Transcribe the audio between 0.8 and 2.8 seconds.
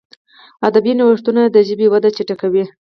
نوښتونه د ژبي وده چټکوي.